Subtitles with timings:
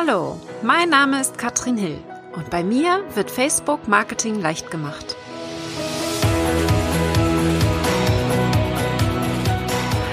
[0.00, 1.98] Hallo, mein Name ist Katrin Hill
[2.36, 5.16] und bei mir wird Facebook Marketing leicht gemacht.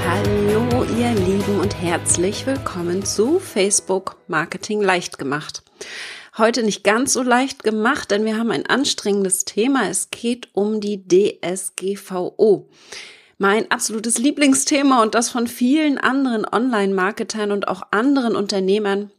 [0.07, 5.61] Hallo ihr Lieben und herzlich willkommen zu Facebook Marketing leicht gemacht.
[6.35, 9.87] Heute nicht ganz so leicht gemacht, denn wir haben ein anstrengendes Thema.
[9.87, 12.67] Es geht um die DSGVO
[13.37, 19.11] mein absolutes Lieblingsthema und das von vielen anderen Online-Marketern und auch anderen Unternehmern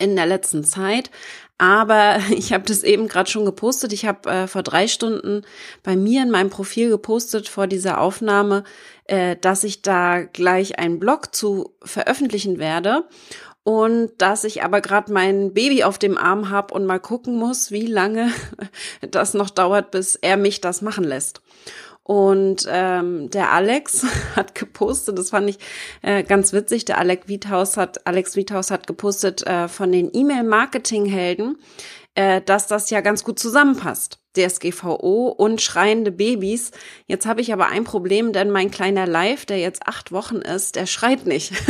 [0.00, 1.10] in der letzten Zeit.
[1.58, 3.92] Aber ich habe das eben gerade schon gepostet.
[3.92, 5.42] Ich habe äh, vor drei Stunden
[5.82, 8.64] bei mir in meinem Profil gepostet vor dieser Aufnahme,
[9.04, 13.04] äh, dass ich da gleich einen Blog zu veröffentlichen werde
[13.62, 17.70] und dass ich aber gerade mein Baby auf dem Arm habe und mal gucken muss,
[17.70, 18.32] wie lange
[19.10, 21.42] das noch dauert, bis er mich das machen lässt.
[22.02, 24.04] Und ähm, der Alex
[24.36, 25.58] hat gepostet, das fand ich
[26.02, 31.58] äh, ganz witzig, der Alex Wiethaus hat, Alex Wiethaus hat gepostet äh, von den E-Mail-Marketing-Helden,
[32.14, 34.18] äh, dass das ja ganz gut zusammenpasst.
[34.36, 36.70] DSGVO und schreiende Babys.
[37.06, 40.76] Jetzt habe ich aber ein Problem, denn mein kleiner Live, der jetzt acht Wochen ist,
[40.76, 41.52] der schreit nicht.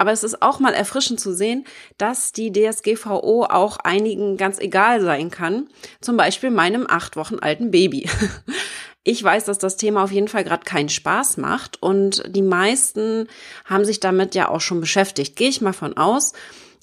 [0.00, 1.64] Aber es ist auch mal erfrischend zu sehen,
[1.98, 5.68] dass die DSGVO auch einigen ganz egal sein kann.
[6.00, 8.08] Zum Beispiel meinem acht Wochen alten Baby.
[9.08, 13.26] Ich weiß, dass das Thema auf jeden Fall gerade keinen Spaß macht und die meisten
[13.64, 15.34] haben sich damit ja auch schon beschäftigt.
[15.34, 16.34] Gehe ich mal von aus.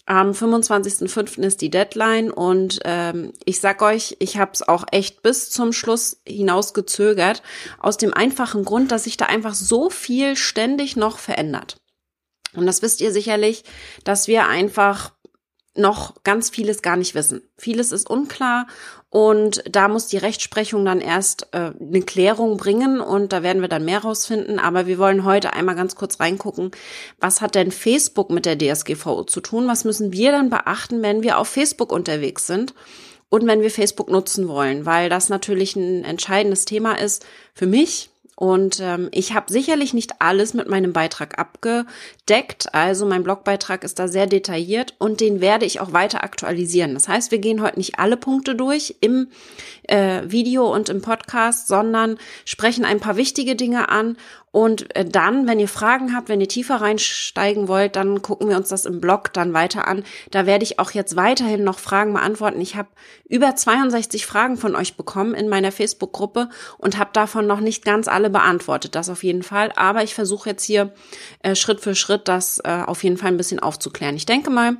[0.07, 1.43] Am 25.05.
[1.43, 5.71] ist die Deadline und ähm, ich sag euch, ich habe es auch echt bis zum
[5.71, 7.43] Schluss hinaus gezögert,
[7.77, 11.77] aus dem einfachen Grund, dass sich da einfach so viel ständig noch verändert.
[12.55, 13.65] Und das wisst ihr sicherlich,
[14.03, 15.11] dass wir einfach
[15.75, 17.43] noch ganz vieles gar nicht wissen.
[17.57, 18.65] Vieles ist unklar
[19.15, 23.69] und da muss die Rechtsprechung dann erst äh, eine Klärung bringen und da werden wir
[23.69, 24.59] dann mehr rausfinden.
[24.59, 26.71] Aber wir wollen heute einmal ganz kurz reingucken,
[27.21, 29.69] was hat denn Facebook mit der DSGVO zu tun?
[29.69, 32.73] Was müssen wir dann beachten, wenn wir auf Facebook unterwegs sind?
[33.29, 38.09] Und wenn wir Facebook nutzen wollen, weil das natürlich ein entscheidendes Thema ist für mich,
[38.35, 42.73] und ähm, ich habe sicherlich nicht alles mit meinem Beitrag abgedeckt.
[42.73, 46.95] Also mein Blogbeitrag ist da sehr detailliert und den werde ich auch weiter aktualisieren.
[46.95, 49.29] Das heißt, wir gehen heute nicht alle Punkte durch im
[49.83, 54.17] äh, Video und im Podcast, sondern sprechen ein paar wichtige Dinge an
[54.55, 58.55] und äh, dann, wenn ihr Fragen habt, wenn ihr tiefer reinsteigen wollt, dann gucken wir
[58.55, 60.05] uns das im Blog dann weiter an.
[60.31, 62.61] Da werde ich auch jetzt weiterhin noch Fragen beantworten.
[62.61, 62.87] Ich habe
[63.27, 68.07] über 62 Fragen von euch bekommen in meiner Facebook-Gruppe und habe davon noch nicht ganz
[68.07, 68.95] alle beantwortet.
[68.95, 69.73] Das auf jeden Fall.
[69.75, 70.93] Aber ich versuche jetzt hier
[71.43, 74.15] äh, Schritt für Schritt das äh, auf jeden Fall ein bisschen aufzuklären.
[74.15, 74.77] Ich denke mal,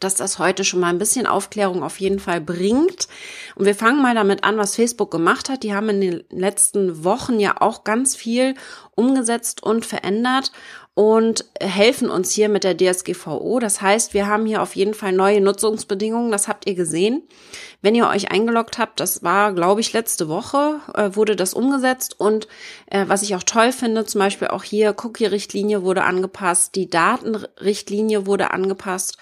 [0.00, 3.08] dass das heute schon mal ein bisschen Aufklärung auf jeden Fall bringt.
[3.54, 5.62] Und wir fangen mal damit an, was Facebook gemacht hat.
[5.62, 8.54] Die haben in den letzten Wochen ja auch ganz viel
[8.96, 10.52] umgesetzt und verändert
[10.94, 13.58] und helfen uns hier mit der DSGVO.
[13.58, 16.30] Das heißt, wir haben hier auf jeden Fall neue Nutzungsbedingungen.
[16.30, 17.22] Das habt ihr gesehen.
[17.82, 22.20] Wenn ihr euch eingeloggt habt, das war, glaube ich, letzte Woche, äh, wurde das umgesetzt.
[22.20, 22.46] Und
[22.86, 28.26] äh, was ich auch toll finde, zum Beispiel auch hier Cookie-Richtlinie wurde angepasst, die Datenrichtlinie
[28.26, 29.18] wurde angepasst.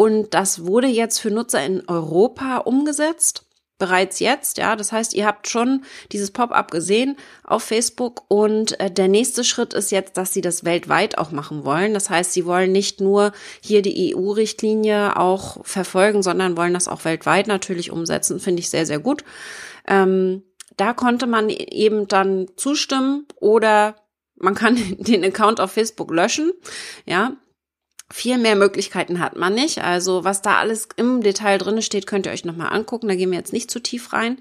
[0.00, 3.44] Und das wurde jetzt für Nutzer in Europa umgesetzt.
[3.78, 4.74] Bereits jetzt, ja.
[4.74, 9.74] Das heißt, ihr habt schon dieses Pop-up gesehen auf Facebook und äh, der nächste Schritt
[9.74, 11.92] ist jetzt, dass sie das weltweit auch machen wollen.
[11.92, 17.04] Das heißt, sie wollen nicht nur hier die EU-Richtlinie auch verfolgen, sondern wollen das auch
[17.04, 18.40] weltweit natürlich umsetzen.
[18.40, 19.22] Finde ich sehr, sehr gut.
[19.86, 20.44] Ähm,
[20.78, 23.96] da konnte man eben dann zustimmen oder
[24.36, 26.52] man kann den Account auf Facebook löschen.
[27.04, 27.36] Ja,
[28.12, 29.82] viel mehr Möglichkeiten hat man nicht.
[29.82, 33.08] Also was da alles im Detail drin steht, könnt ihr euch nochmal angucken.
[33.08, 34.38] Da gehen wir jetzt nicht zu tief rein.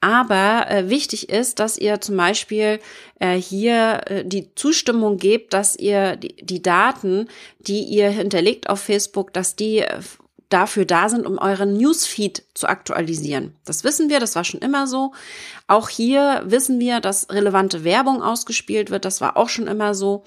[0.00, 2.78] Aber äh, wichtig ist, dass ihr zum Beispiel
[3.20, 8.80] äh, hier äh, die Zustimmung gebt, dass ihr die, die Daten, die ihr hinterlegt auf
[8.80, 10.00] Facebook, dass die äh,
[10.50, 13.56] dafür da sind, um euren Newsfeed zu aktualisieren.
[13.64, 15.12] Das wissen wir, das war schon immer so.
[15.68, 19.04] Auch hier wissen wir, dass relevante Werbung ausgespielt wird.
[19.04, 20.22] Das war auch schon immer so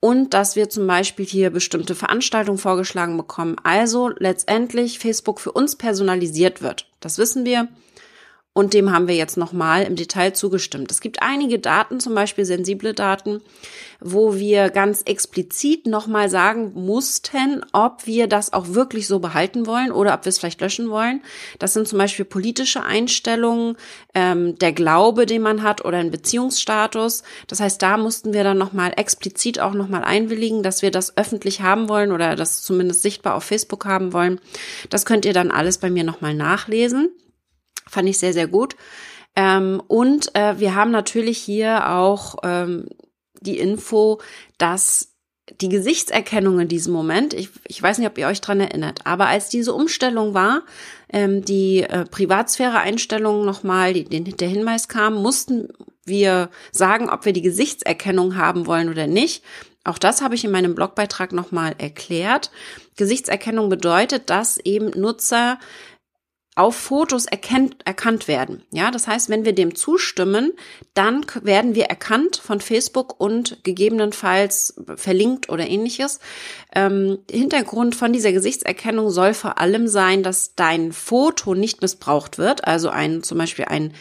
[0.00, 3.56] und dass wir zum Beispiel hier bestimmte Veranstaltungen vorgeschlagen bekommen.
[3.62, 6.88] Also letztendlich Facebook für uns personalisiert wird.
[7.00, 7.68] Das wissen wir.
[8.56, 10.90] Und dem haben wir jetzt nochmal im Detail zugestimmt.
[10.90, 13.42] Es gibt einige Daten, zum Beispiel sensible Daten,
[14.00, 19.92] wo wir ganz explizit nochmal sagen mussten, ob wir das auch wirklich so behalten wollen
[19.92, 21.20] oder ob wir es vielleicht löschen wollen.
[21.58, 23.76] Das sind zum Beispiel politische Einstellungen,
[24.14, 27.24] ähm, der Glaube, den man hat oder ein Beziehungsstatus.
[27.48, 31.60] Das heißt, da mussten wir dann nochmal explizit auch nochmal einwilligen, dass wir das öffentlich
[31.60, 34.40] haben wollen oder das zumindest sichtbar auf Facebook haben wollen.
[34.88, 37.10] Das könnt ihr dann alles bei mir nochmal nachlesen.
[37.88, 38.76] Fand ich sehr, sehr gut.
[39.36, 42.88] Ähm, und äh, wir haben natürlich hier auch ähm,
[43.40, 44.20] die Info,
[44.58, 45.12] dass
[45.60, 49.28] die Gesichtserkennung in diesem Moment, ich, ich weiß nicht, ob ihr euch dran erinnert, aber
[49.28, 50.62] als diese Umstellung war,
[51.12, 55.68] ähm, die äh, Privatsphäre-Einstellungen nochmal, die, den, der Hinweis kam, mussten
[56.04, 59.44] wir sagen, ob wir die Gesichtserkennung haben wollen oder nicht.
[59.84, 62.50] Auch das habe ich in meinem Blogbeitrag nochmal erklärt.
[62.96, 65.60] Gesichtserkennung bedeutet, dass eben Nutzer
[66.56, 68.62] auf Fotos erkennt, erkannt werden.
[68.72, 70.54] Ja, das heißt, wenn wir dem zustimmen,
[70.94, 76.18] dann werden wir erkannt von Facebook und gegebenenfalls verlinkt oder ähnliches.
[76.74, 82.66] Ähm, Hintergrund von dieser Gesichtserkennung soll vor allem sein, dass dein Foto nicht missbraucht wird.
[82.66, 83.92] Also ein, zum Beispiel ein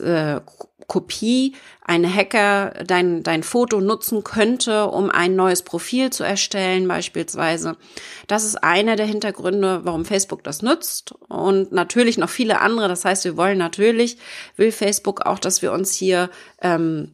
[0.00, 0.40] äh,
[0.86, 7.76] Kopie, ein Hacker dein, dein Foto nutzen könnte, um ein neues Profil zu erstellen beispielsweise.
[8.26, 12.88] Das ist einer der Hintergründe, warum Facebook das nutzt und natürlich noch viele andere.
[12.88, 14.18] Das heißt, wir wollen natürlich,
[14.56, 16.30] will Facebook auch, dass wir uns hier
[16.60, 17.12] ähm,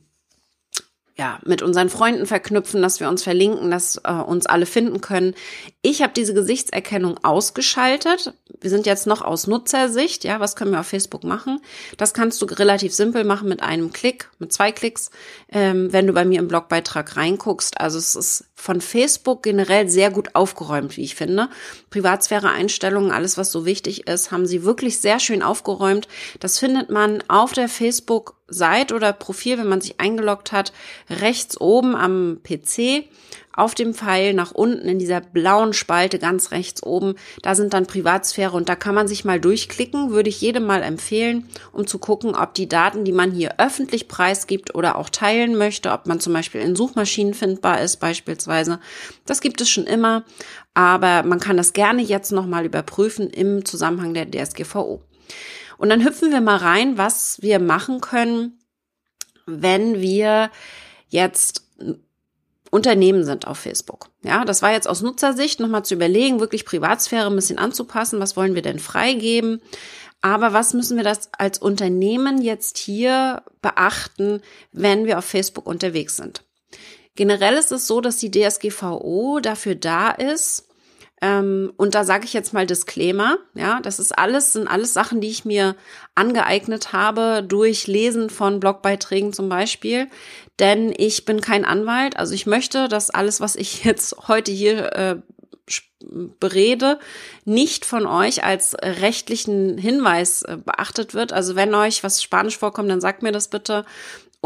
[1.19, 5.35] ja, mit unseren Freunden verknüpfen, dass wir uns verlinken, dass äh, uns alle finden können.
[5.83, 8.35] Ich habe diese Gesichtserkennung ausgeschaltet.
[8.61, 10.23] Wir sind jetzt noch aus Nutzersicht.
[10.23, 11.61] Ja, was können wir auf Facebook machen?
[11.97, 15.11] Das kannst du relativ simpel machen mit einem Klick, mit zwei Klicks,
[15.51, 17.81] ähm, wenn du bei mir im Blogbeitrag reinguckst.
[17.81, 21.49] Also es ist von Facebook generell sehr gut aufgeräumt, wie ich finde.
[21.91, 26.09] Privatsphäre-Einstellungen, alles, was so wichtig ist, haben sie wirklich sehr schön aufgeräumt.
[26.41, 30.73] Das findet man auf der Facebook Seite oder Profil, wenn man sich eingeloggt hat,
[31.09, 33.05] rechts oben am PC
[33.59, 37.87] auf dem Pfeil nach unten in dieser blauen Spalte ganz rechts oben, da sind dann
[37.87, 41.99] Privatsphäre und da kann man sich mal durchklicken, würde ich jedem mal empfehlen, um zu
[41.99, 46.21] gucken, ob die Daten, die man hier öffentlich preisgibt oder auch teilen möchte, ob man
[46.21, 48.81] zum Beispiel in Suchmaschinen findbar ist beispielsweise.
[49.27, 50.25] Das gibt es schon immer,
[50.75, 55.03] aber man kann das gerne jetzt nochmal überprüfen im Zusammenhang der DSGVO.
[55.79, 58.59] Und dann hüpfen wir mal rein, was wir machen können,
[59.47, 60.51] wenn wir
[61.09, 61.65] jetzt
[62.71, 64.09] Unternehmen sind auf Facebook.
[64.23, 68.21] Ja, das war jetzt aus Nutzersicht nochmal zu überlegen, wirklich Privatsphäre ein bisschen anzupassen.
[68.21, 69.61] Was wollen wir denn freigeben?
[70.21, 74.43] Aber was müssen wir das als Unternehmen jetzt hier beachten,
[74.73, 76.43] wenn wir auf Facebook unterwegs sind?
[77.15, 80.69] Generell ist es so, dass die DSGVO dafür da ist,
[81.21, 85.21] ähm, und da sage ich jetzt mal Disclaimer, ja, das ist alles, sind alles Sachen,
[85.21, 85.75] die ich mir
[86.15, 90.07] angeeignet habe durch Lesen von Blogbeiträgen zum Beispiel.
[90.59, 94.93] Denn ich bin kein Anwalt, also ich möchte, dass alles, was ich jetzt heute hier
[94.93, 95.17] äh,
[96.41, 96.99] berede,
[97.45, 101.33] nicht von euch als rechtlichen Hinweis äh, beachtet wird.
[101.33, 103.85] Also wenn euch was Spanisch vorkommt, dann sagt mir das bitte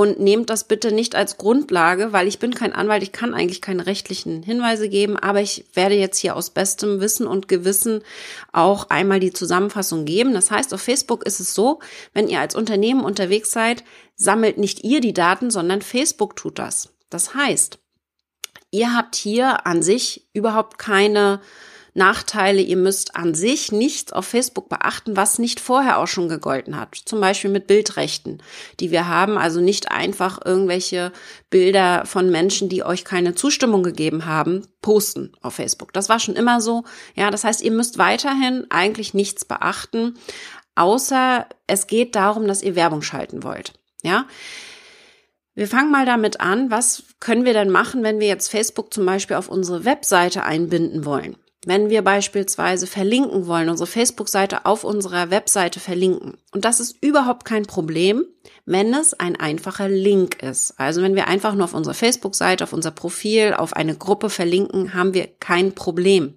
[0.02, 3.62] und nehmt das bitte nicht als Grundlage, weil ich bin kein Anwalt, ich kann eigentlich
[3.62, 8.02] keine rechtlichen Hinweise geben, aber ich werde jetzt hier aus bestem Wissen und Gewissen
[8.50, 10.34] auch einmal die Zusammenfassung geben.
[10.34, 11.78] Das heißt, auf Facebook ist es so,
[12.14, 13.84] wenn ihr als Unternehmen unterwegs seid,
[14.16, 16.92] sammelt nicht ihr die Daten, sondern Facebook tut das.
[17.08, 17.78] Das heißt,
[18.72, 21.40] ihr habt hier an sich überhaupt keine
[21.94, 22.62] Nachteile.
[22.62, 26.94] Ihr müsst an sich nichts auf Facebook beachten, was nicht vorher auch schon gegolten hat.
[26.94, 28.38] Zum Beispiel mit Bildrechten,
[28.80, 29.36] die wir haben.
[29.36, 31.12] Also nicht einfach irgendwelche
[31.50, 35.92] Bilder von Menschen, die euch keine Zustimmung gegeben haben, posten auf Facebook.
[35.92, 36.84] Das war schon immer so.
[37.14, 40.14] Ja, das heißt, ihr müsst weiterhin eigentlich nichts beachten,
[40.74, 43.74] außer es geht darum, dass ihr Werbung schalten wollt.
[44.02, 44.26] Ja.
[45.54, 49.04] Wir fangen mal damit an, was können wir denn machen, wenn wir jetzt Facebook zum
[49.04, 51.36] Beispiel auf unsere Webseite einbinden wollen?
[51.64, 56.36] Wenn wir beispielsweise verlinken wollen, unsere Facebook-Seite auf unserer Webseite verlinken.
[56.50, 58.24] Und das ist überhaupt kein Problem,
[58.64, 60.74] wenn es ein einfacher Link ist.
[60.78, 64.92] Also wenn wir einfach nur auf unserer Facebook-Seite, auf unser Profil, auf eine Gruppe verlinken,
[64.94, 66.34] haben wir kein Problem.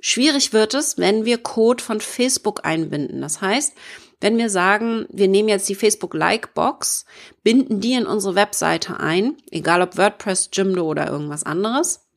[0.00, 3.22] Schwierig wird es, wenn wir Code von Facebook einbinden.
[3.22, 3.74] Das heißt,
[4.20, 7.06] wenn wir sagen, wir nehmen jetzt die Facebook Like Box,
[7.42, 12.09] binden die in unsere Webseite ein, egal ob WordPress, Jimdo oder irgendwas anderes,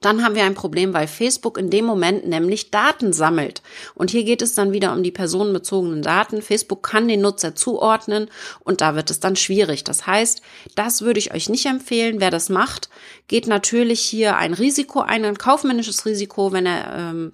[0.00, 3.62] dann haben wir ein Problem, weil Facebook in dem Moment nämlich Daten sammelt.
[3.94, 6.42] Und hier geht es dann wieder um die personenbezogenen Daten.
[6.42, 9.84] Facebook kann den Nutzer zuordnen und da wird es dann schwierig.
[9.84, 10.42] Das heißt,
[10.74, 12.20] das würde ich euch nicht empfehlen.
[12.20, 12.88] Wer das macht,
[13.26, 16.52] geht natürlich hier ein Risiko ein, ein kaufmännisches Risiko.
[16.52, 17.32] Wenn er ähm,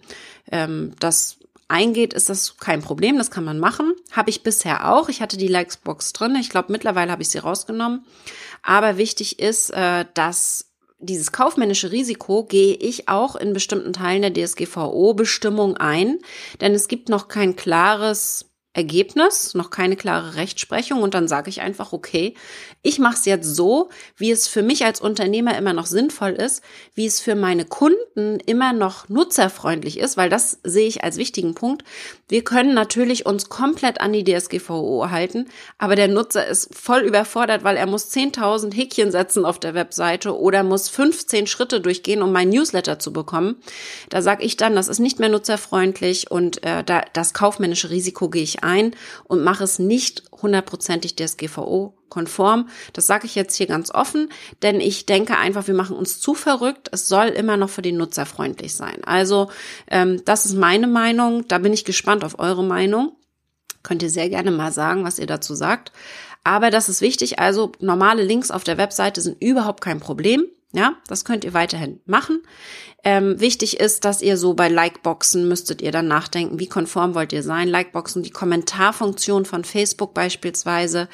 [0.51, 3.19] ähm, das eingeht, ist das kein Problem.
[3.19, 3.95] Das kann man machen.
[4.13, 5.09] Habe ich bisher auch.
[5.09, 6.37] Ich hatte die Likesbox drin.
[6.37, 8.05] Ich glaube, mittlerweile habe ich sie rausgenommen.
[8.63, 14.33] Aber wichtig ist, äh, dass dieses kaufmännische Risiko gehe ich auch in bestimmten Teilen der
[14.33, 16.19] DSGVO-Bestimmung ein,
[16.61, 21.61] denn es gibt noch kein klares Ergebnis, noch keine klare Rechtsprechung und dann sage ich
[21.61, 22.35] einfach, okay,
[22.83, 26.61] ich mache es jetzt so, wie es für mich als Unternehmer immer noch sinnvoll ist,
[26.95, 31.55] wie es für meine Kunden immer noch nutzerfreundlich ist, weil das sehe ich als wichtigen
[31.55, 31.85] Punkt.
[32.29, 35.47] Wir können natürlich uns komplett an die DSGVO halten,
[35.79, 40.37] aber der Nutzer ist voll überfordert, weil er muss 10.000 Häkchen setzen auf der Webseite
[40.37, 43.63] oder muss 15 Schritte durchgehen, um mein Newsletter zu bekommen.
[44.09, 48.29] Da sage ich dann, das ist nicht mehr nutzerfreundlich und äh, da, das kaufmännische Risiko
[48.29, 52.69] gehe ich ein und mache es nicht hundertprozentig DSGVO-konform.
[52.93, 54.31] Das sage ich jetzt hier ganz offen,
[54.63, 56.89] denn ich denke einfach, wir machen uns zu verrückt.
[56.93, 59.05] Es soll immer noch für den Nutzer freundlich sein.
[59.05, 59.51] Also
[59.89, 61.47] ähm, das ist meine Meinung.
[61.47, 63.17] Da bin ich gespannt auf eure Meinung.
[63.83, 65.93] Könnt ihr sehr gerne mal sagen, was ihr dazu sagt.
[66.43, 67.39] Aber das ist wichtig.
[67.39, 70.45] Also normale Links auf der Webseite sind überhaupt kein Problem.
[70.75, 72.43] Ja, das könnt ihr weiterhin machen.
[73.05, 77.33] Ähm, wichtig ist, dass ihr so bei Likeboxen müsstet ihr dann nachdenken, wie konform wollt
[77.33, 77.69] ihr sein.
[77.69, 81.09] Likeboxen, die Kommentarfunktion von Facebook beispielsweise.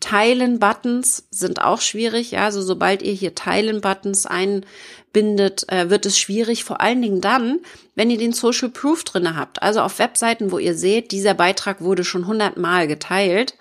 [0.00, 2.32] Teilen-Buttons sind auch schwierig.
[2.32, 6.64] Ja, also sobald ihr hier Teilen-Buttons einbindet, äh, wird es schwierig.
[6.64, 7.60] Vor allen Dingen dann,
[7.94, 9.62] wenn ihr den Social Proof drinne habt.
[9.62, 13.54] Also auf Webseiten, wo ihr seht, dieser Beitrag wurde schon hundertmal geteilt.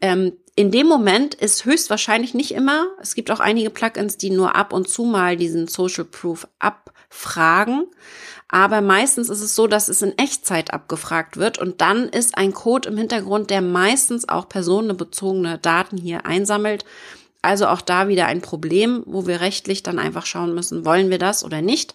[0.00, 4.56] Ähm, in dem Moment ist höchstwahrscheinlich nicht immer, es gibt auch einige Plugins, die nur
[4.56, 7.86] ab und zu mal diesen Social Proof abfragen.
[8.48, 12.52] Aber meistens ist es so, dass es in Echtzeit abgefragt wird und dann ist ein
[12.52, 16.84] Code im Hintergrund, der meistens auch personenbezogene Daten hier einsammelt.
[17.42, 21.18] Also auch da wieder ein Problem, wo wir rechtlich dann einfach schauen müssen, wollen wir
[21.18, 21.94] das oder nicht.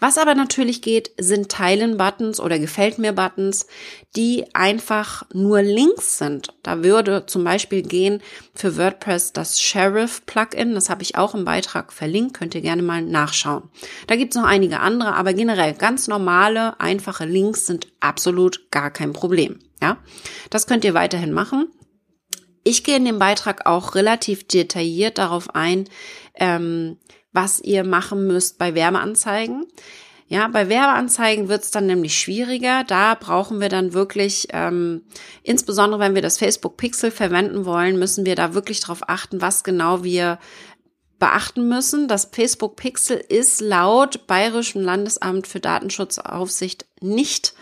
[0.00, 3.66] Was aber natürlich geht, sind Teilen-Buttons oder Gefällt mir-Buttons,
[4.14, 6.54] die einfach nur Links sind.
[6.62, 8.22] Da würde zum Beispiel gehen
[8.54, 10.74] für WordPress das Sheriff-Plugin.
[10.74, 12.34] Das habe ich auch im Beitrag verlinkt.
[12.34, 13.70] Könnt ihr gerne mal nachschauen.
[14.06, 18.90] Da gibt es noch einige andere, aber generell ganz normale, einfache Links sind absolut gar
[18.90, 19.58] kein Problem.
[19.82, 19.98] Ja,
[20.50, 21.68] das könnt ihr weiterhin machen.
[22.64, 25.88] Ich gehe in dem Beitrag auch relativ detailliert darauf ein,
[26.34, 26.98] ähm,
[27.38, 29.64] was ihr machen müsst bei Werbeanzeigen.
[30.26, 32.82] Ja, bei Werbeanzeigen wird es dann nämlich schwieriger.
[32.82, 35.02] Da brauchen wir dann wirklich, ähm,
[35.44, 39.62] insbesondere wenn wir das Facebook Pixel verwenden wollen, müssen wir da wirklich darauf achten, was
[39.62, 40.40] genau wir
[41.20, 42.08] beachten müssen.
[42.08, 47.54] Das Facebook Pixel ist laut Bayerischem Landesamt für Datenschutzaufsicht nicht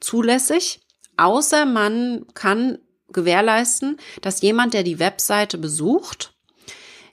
[0.00, 0.80] zulässig,
[1.16, 2.78] außer man kann
[3.12, 6.34] gewährleisten, dass jemand, der die Webseite besucht,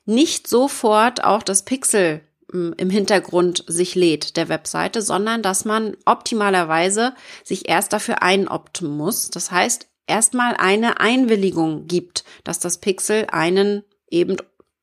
[0.07, 2.21] nicht sofort auch das Pixel
[2.51, 8.87] hm, im Hintergrund sich lädt der Webseite, sondern dass man optimalerweise sich erst dafür einopten
[8.87, 9.29] muss.
[9.29, 14.37] Das heißt, erstmal eine Einwilligung gibt, dass das Pixel einen eben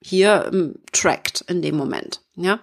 [0.06, 2.20] hier ähm, trackt in dem Moment.
[2.36, 2.58] Ja,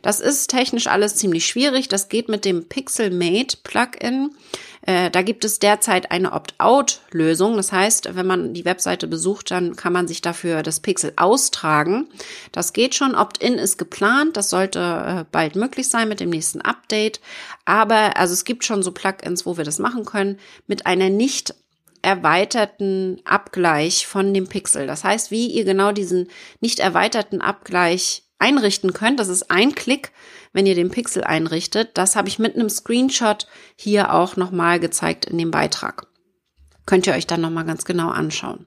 [0.00, 1.88] das ist technisch alles ziemlich schwierig.
[1.88, 4.30] Das geht mit dem Pixelmate Plugin.
[4.80, 7.56] Äh, da gibt es derzeit eine Opt-out-Lösung.
[7.56, 12.08] Das heißt, wenn man die Webseite besucht, dann kann man sich dafür das Pixel austragen.
[12.52, 13.14] Das geht schon.
[13.14, 14.38] Opt-in ist geplant.
[14.38, 17.20] Das sollte äh, bald möglich sein mit dem nächsten Update.
[17.66, 21.54] Aber also es gibt schon so Plugins, wo wir das machen können mit einer nicht
[22.06, 24.86] erweiterten Abgleich von dem Pixel.
[24.86, 26.28] Das heißt, wie ihr genau diesen
[26.60, 30.12] nicht erweiterten Abgleich einrichten könnt, das ist ein Klick,
[30.52, 31.90] wenn ihr den Pixel einrichtet.
[31.94, 36.06] Das habe ich mit einem Screenshot hier auch nochmal gezeigt in dem Beitrag.
[36.86, 38.66] Könnt ihr euch dann nochmal ganz genau anschauen.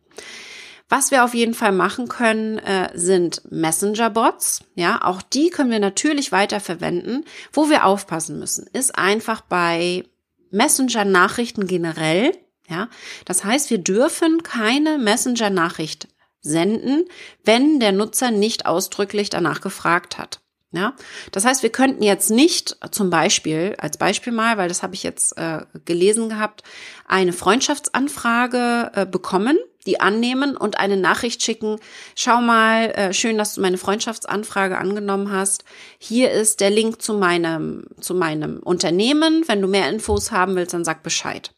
[0.89, 4.65] Was wir auf jeden Fall machen können, äh, sind Messenger-Bots.
[4.75, 7.23] Ja, auch die können wir natürlich weiter verwenden.
[7.53, 10.03] Wo wir aufpassen müssen, ist einfach bei
[10.51, 12.33] Messenger-Nachrichten generell.
[12.69, 12.87] Ja,
[13.25, 16.07] das heißt, wir dürfen keine Messenger-Nachricht
[16.41, 17.05] senden,
[17.43, 20.39] wenn der Nutzer nicht ausdrücklich danach gefragt hat.
[20.71, 20.93] Ja,
[21.31, 25.01] das heißt, wir könnten jetzt nicht zum Beispiel, als Beispiel mal, weil das habe ich
[25.01, 26.61] jetzt äh, gelesen gehabt,
[27.07, 29.57] eine Freundschaftsanfrage äh, bekommen,
[29.87, 31.79] die annehmen und eine Nachricht schicken.
[32.15, 35.63] Schau mal, äh, schön, dass du meine Freundschaftsanfrage angenommen hast.
[35.97, 39.47] Hier ist der Link zu meinem, zu meinem Unternehmen.
[39.47, 41.51] Wenn du mehr Infos haben willst, dann sag Bescheid.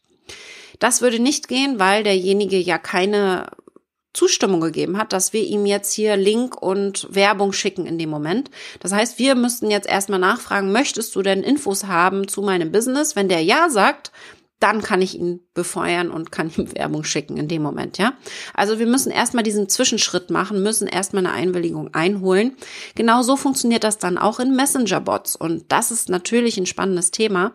[0.78, 3.46] Das würde nicht gehen, weil derjenige ja keine
[4.12, 8.50] Zustimmung gegeben hat, dass wir ihm jetzt hier Link und Werbung schicken in dem Moment.
[8.80, 13.16] Das heißt, wir müssten jetzt erstmal nachfragen, möchtest du denn Infos haben zu meinem Business?
[13.16, 14.12] Wenn der Ja sagt,
[14.62, 18.12] dann kann ich ihn befeuern und kann ihm Werbung schicken in dem Moment, ja.
[18.54, 22.56] Also wir müssen erstmal diesen Zwischenschritt machen, müssen erstmal eine Einwilligung einholen.
[22.94, 25.36] Genau so funktioniert das dann auch in Messenger-Bots.
[25.36, 27.54] Und das ist natürlich ein spannendes Thema.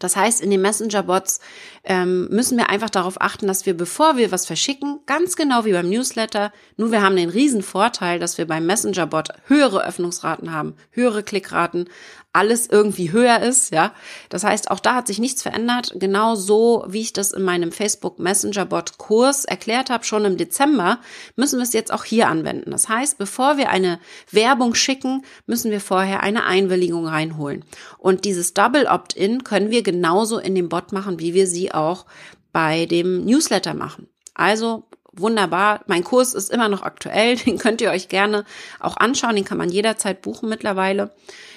[0.00, 1.38] Das heißt, in den Messenger-Bots
[1.84, 5.72] ähm, müssen wir einfach darauf achten, dass wir, bevor wir was verschicken, ganz genau wie
[5.72, 10.74] beim Newsletter, nur wir haben den riesen Vorteil, dass wir beim Messenger-Bot höhere Öffnungsraten haben,
[10.90, 11.88] höhere Klickraten,
[12.32, 13.92] alles irgendwie höher ist, ja.
[14.28, 15.92] Das heißt, auch da hat sich nichts verändert.
[15.96, 20.36] Genau so, wie ich das in meinem Facebook Messenger Bot Kurs erklärt habe, schon im
[20.36, 21.00] Dezember,
[21.34, 22.70] müssen wir es jetzt auch hier anwenden.
[22.70, 23.98] Das heißt, bevor wir eine
[24.30, 27.64] Werbung schicken, müssen wir vorher eine Einwilligung reinholen.
[27.98, 32.06] Und dieses Double Opt-in können wir genauso in dem Bot machen, wie wir sie auch
[32.52, 34.08] bei dem Newsletter machen.
[34.34, 35.80] Also wunderbar.
[35.86, 37.36] Mein Kurs ist immer noch aktuell.
[37.46, 38.44] Den könnt ihr euch gerne
[38.78, 39.36] auch anschauen.
[39.36, 41.12] Den kann man jederzeit buchen mittlerweile.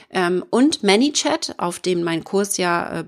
[0.09, 3.03] Ähm, und ManyChat, auf dem mein Kurs ja äh,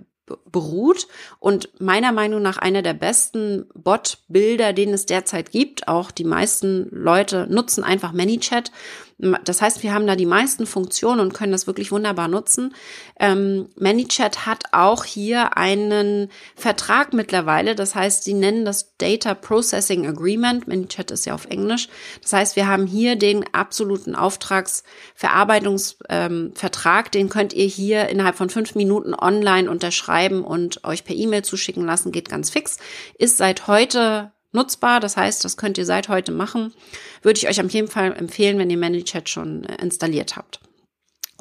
[0.51, 1.07] beruht
[1.39, 5.87] und meiner Meinung nach einer der besten Bot-Bilder, den es derzeit gibt.
[5.87, 8.71] Auch die meisten Leute nutzen einfach ManyChat
[9.17, 12.75] das heißt, wir haben da die meisten Funktionen und können das wirklich wunderbar nutzen.
[13.17, 17.75] Ähm, ManyChat hat auch hier einen Vertrag mittlerweile.
[17.75, 20.67] Das heißt, sie nennen das Data Processing Agreement.
[20.67, 21.87] ManyChat ist ja auf Englisch.
[22.23, 27.05] Das heißt, wir haben hier den absoluten Auftragsverarbeitungsvertrag.
[27.05, 31.43] Ähm, den könnt ihr hier innerhalb von fünf Minuten online unterschreiben und euch per E-Mail
[31.43, 32.11] zuschicken lassen.
[32.11, 32.79] Geht ganz fix.
[33.17, 34.99] Ist seit heute nutzbar.
[34.99, 36.73] Das heißt, das könnt ihr seit heute machen.
[37.21, 40.59] Würde ich euch auf jeden Fall empfehlen, wenn ihr ManyChat schon äh, installiert habt.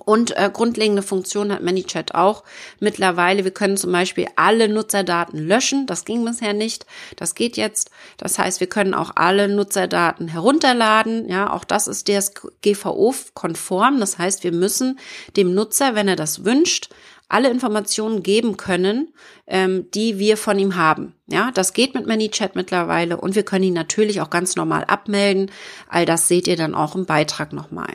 [0.04, 2.42] Und äh, grundlegende Funktion hat ManyChat auch
[2.80, 3.44] mittlerweile.
[3.44, 5.86] Wir können zum Beispiel alle Nutzerdaten löschen.
[5.86, 6.84] Das ging bisher nicht.
[7.16, 7.90] Das geht jetzt.
[8.18, 11.28] Das heißt, wir können auch alle Nutzerdaten herunterladen.
[11.28, 14.00] Ja, auch das ist DSGVO-konform.
[14.00, 14.98] Das heißt, wir müssen
[15.36, 16.90] dem Nutzer, wenn er das wünscht,
[17.34, 19.12] alle Informationen geben können,
[19.48, 21.16] ähm, die wir von ihm haben.
[21.26, 25.50] Ja, das geht mit ManyChat mittlerweile und wir können ihn natürlich auch ganz normal abmelden.
[25.88, 27.88] All das seht ihr dann auch im Beitrag nochmal.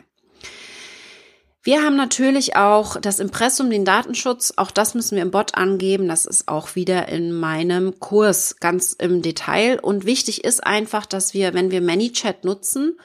[1.64, 4.54] Wir haben natürlich auch das Impressum, den Datenschutz.
[4.58, 6.10] Auch das müssen wir im Bot angeben.
[6.10, 9.80] Das ist auch wieder in meinem Kurs ganz im Detail.
[9.80, 12.98] Und wichtig ist einfach, dass wir, wenn wir ManyChat nutzen,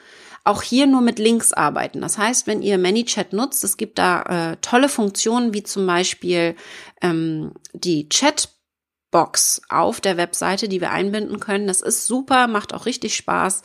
[0.45, 2.01] auch hier nur mit Links arbeiten.
[2.01, 6.55] Das heißt, wenn ihr ManyChat nutzt, es gibt da äh, tolle Funktionen wie zum Beispiel
[7.01, 11.65] ähm, die Chatbox auf der Webseite, die wir einbinden können.
[11.65, 13.63] Das ist super, macht auch richtig Spaß.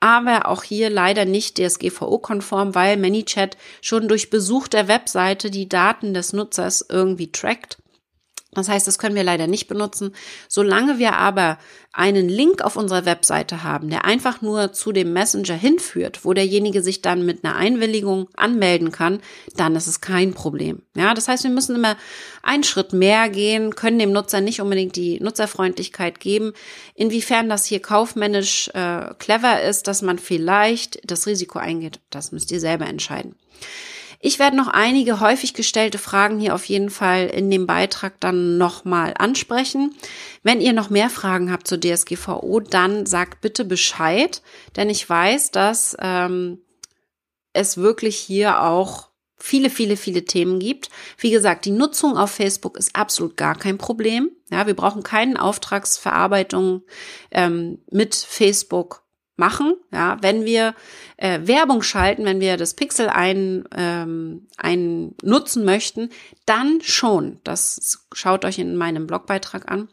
[0.00, 6.14] Aber auch hier leider nicht DSGVO-konform, weil ManyChat schon durch Besuch der Webseite die Daten
[6.14, 7.78] des Nutzers irgendwie trackt.
[8.58, 10.14] Das heißt, das können wir leider nicht benutzen.
[10.48, 11.58] Solange wir aber
[11.92, 16.82] einen Link auf unserer Webseite haben, der einfach nur zu dem Messenger hinführt, wo derjenige
[16.82, 19.20] sich dann mit einer Einwilligung anmelden kann,
[19.56, 20.82] dann ist es kein Problem.
[20.94, 21.96] Ja, das heißt, wir müssen immer
[22.42, 26.52] einen Schritt mehr gehen, können dem Nutzer nicht unbedingt die Nutzerfreundlichkeit geben.
[26.94, 32.52] Inwiefern das hier kaufmännisch äh, clever ist, dass man vielleicht das Risiko eingeht, das müsst
[32.52, 33.34] ihr selber entscheiden.
[34.20, 38.58] Ich werde noch einige häufig gestellte Fragen hier auf jeden Fall in dem Beitrag dann
[38.58, 39.94] nochmal ansprechen.
[40.42, 44.42] Wenn ihr noch mehr Fragen habt zur DSGVO, dann sagt bitte Bescheid,
[44.74, 46.58] denn ich weiß, dass ähm,
[47.52, 50.90] es wirklich hier auch viele, viele, viele Themen gibt.
[51.16, 54.30] Wie gesagt, die Nutzung auf Facebook ist absolut gar kein Problem.
[54.50, 56.82] Ja, wir brauchen keine Auftragsverarbeitung
[57.30, 59.04] ähm, mit Facebook
[59.38, 59.74] machen.
[59.92, 60.74] Ja, wenn wir
[61.16, 66.10] äh, Werbung schalten, wenn wir das Pixel ein, ähm, ein nutzen möchten,
[66.46, 67.40] dann schon.
[67.44, 69.88] Das schaut euch in meinem Blogbeitrag an.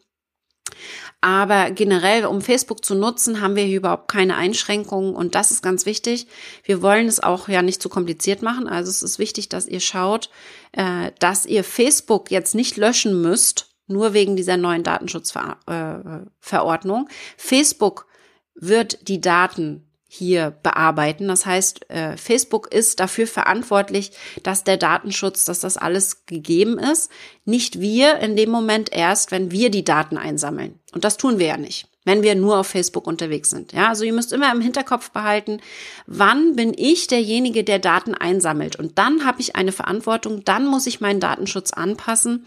[1.22, 5.64] Aber generell, um Facebook zu nutzen, haben wir hier überhaupt keine Einschränkungen und das ist
[5.64, 6.28] ganz wichtig.
[6.64, 8.68] Wir wollen es auch ja nicht zu kompliziert machen.
[8.68, 10.30] Also es ist wichtig, dass ihr schaut,
[10.74, 17.08] äh, dass ihr Facebook jetzt nicht löschen müsst, nur wegen dieser neuen Datenschutzverordnung.
[17.08, 18.08] Äh, Facebook
[18.56, 21.28] wird die Daten hier bearbeiten.
[21.28, 24.12] Das heißt, äh, Facebook ist dafür verantwortlich,
[24.44, 27.12] dass der Datenschutz, dass das alles gegeben ist.
[27.44, 30.80] Nicht wir in dem Moment erst, wenn wir die Daten einsammeln.
[30.94, 33.74] Und das tun wir ja nicht, wenn wir nur auf Facebook unterwegs sind.
[33.74, 35.60] Ja, also ihr müsst immer im Hinterkopf behalten,
[36.08, 38.78] wann bin ich derjenige, der Daten einsammelt?
[38.78, 42.46] Und dann habe ich eine Verantwortung, dann muss ich meinen Datenschutz anpassen.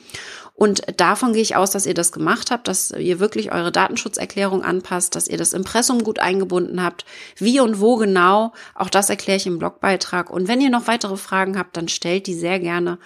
[0.54, 4.62] Und davon gehe ich aus, dass ihr das gemacht habt, dass ihr wirklich eure Datenschutzerklärung
[4.62, 7.04] anpasst, dass ihr das Impressum gut eingebunden habt.
[7.36, 10.30] Wie und wo genau, auch das erkläre ich im Blogbeitrag.
[10.30, 12.98] Und wenn ihr noch weitere Fragen habt, dann stellt die sehr gerne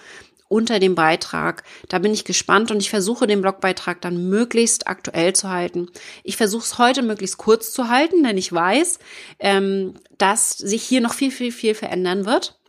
[0.53, 1.63] unter dem Beitrag.
[1.89, 5.89] Da bin ich gespannt und ich versuche den Blogbeitrag dann möglichst aktuell zu halten.
[6.23, 8.99] Ich versuche es heute möglichst kurz zu halten, denn ich weiß,
[9.39, 12.59] ähm, dass sich hier noch viel, viel, viel verändern wird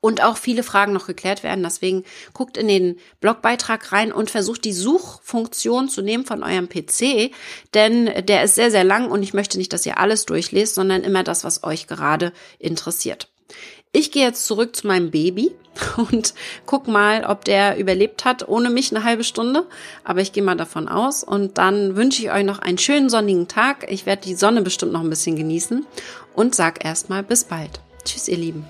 [0.00, 1.62] und auch viele Fragen noch geklärt werden.
[1.62, 7.30] Deswegen guckt in den Blogbeitrag rein und versucht die Suchfunktion zu nehmen von eurem PC,
[7.72, 11.04] denn der ist sehr, sehr lang und ich möchte nicht, dass ihr alles durchlest, sondern
[11.04, 13.28] immer das, was euch gerade interessiert.
[13.94, 15.52] Ich gehe jetzt zurück zu meinem Baby
[16.10, 16.32] und
[16.64, 19.66] guck mal, ob der überlebt hat ohne mich eine halbe Stunde.
[20.02, 21.22] Aber ich gehe mal davon aus.
[21.22, 23.86] Und dann wünsche ich euch noch einen schönen sonnigen Tag.
[23.90, 25.86] Ich werde die Sonne bestimmt noch ein bisschen genießen
[26.34, 27.80] und sag erstmal bis bald.
[28.04, 28.66] Tschüss, ihr Lieben.